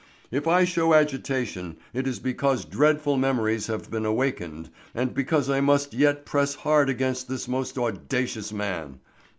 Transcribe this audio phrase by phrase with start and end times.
[0.31, 5.61] "If I show agitation it is because dreadful memories have been awakened and because I
[5.61, 8.99] must yet press hard against this most audacious man.